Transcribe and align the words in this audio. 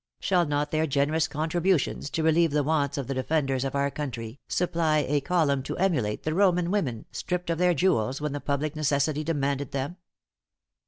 Shall 0.19 0.47
not 0.47 0.71
their 0.71 0.87
generous 0.87 1.27
contributions 1.27 2.09
to 2.09 2.23
relieve 2.23 2.49
the 2.49 2.63
wants 2.63 2.97
of 2.97 3.05
the 3.05 3.13
defenders 3.13 3.63
of 3.63 3.75
our 3.75 3.91
country, 3.91 4.39
supply 4.47 5.05
a 5.07 5.21
column 5.21 5.61
to 5.61 5.77
emulate 5.77 6.23
the 6.23 6.33
Roman 6.33 6.71
women, 6.71 7.05
stripped 7.11 7.51
of 7.51 7.59
their 7.59 7.75
jewels 7.75 8.19
when 8.19 8.31
the 8.33 8.41
public 8.41 8.75
necessity 8.75 9.23
demanded 9.23 9.73
them?" 9.73 9.97